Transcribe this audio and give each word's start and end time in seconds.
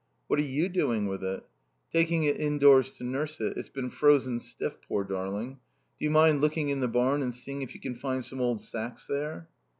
"What 0.25 0.39
are 0.39 0.41
you 0.41 0.67
doing 0.67 1.05
with 1.05 1.23
it?" 1.23 1.43
"Taking 1.93 2.23
it 2.23 2.39
indoors 2.41 2.97
to 2.97 3.03
nurse 3.03 3.39
it. 3.39 3.55
It's 3.55 3.69
been 3.69 3.91
frozen 3.91 4.39
stiff, 4.39 4.77
poor 4.87 5.03
darling. 5.03 5.59
Do 5.99 6.05
you 6.05 6.09
mind 6.09 6.41
looking 6.41 6.69
in 6.69 6.79
the 6.79 6.87
barn 6.87 7.21
and 7.21 7.35
seeing 7.35 7.61
if 7.61 7.75
you 7.75 7.79
can 7.81 7.93
find 7.93 8.25
some 8.25 8.41
old 8.41 8.61
sacks 8.61 9.05
there?" 9.05 9.47